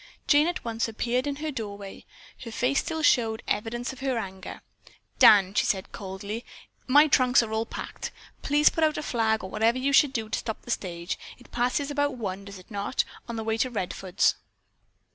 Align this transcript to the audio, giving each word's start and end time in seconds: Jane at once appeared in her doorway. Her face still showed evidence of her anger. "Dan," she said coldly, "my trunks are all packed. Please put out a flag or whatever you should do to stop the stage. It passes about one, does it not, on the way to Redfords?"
Jane 0.25 0.47
at 0.47 0.65
once 0.65 0.87
appeared 0.87 1.27
in 1.27 1.35
her 1.35 1.51
doorway. 1.51 2.05
Her 2.43 2.51
face 2.51 2.79
still 2.79 3.03
showed 3.03 3.43
evidence 3.47 3.93
of 3.93 3.99
her 3.99 4.17
anger. 4.17 4.63
"Dan," 5.19 5.53
she 5.53 5.67
said 5.67 5.91
coldly, 5.91 6.43
"my 6.87 7.07
trunks 7.07 7.43
are 7.43 7.53
all 7.53 7.67
packed. 7.67 8.09
Please 8.41 8.69
put 8.69 8.83
out 8.83 8.97
a 8.97 9.03
flag 9.03 9.43
or 9.43 9.51
whatever 9.51 9.77
you 9.77 9.93
should 9.93 10.11
do 10.11 10.27
to 10.27 10.39
stop 10.39 10.63
the 10.63 10.71
stage. 10.71 11.19
It 11.37 11.51
passes 11.51 11.91
about 11.91 12.17
one, 12.17 12.45
does 12.45 12.57
it 12.57 12.71
not, 12.71 13.03
on 13.29 13.35
the 13.35 13.43
way 13.43 13.57
to 13.59 13.69
Redfords?" 13.69 14.33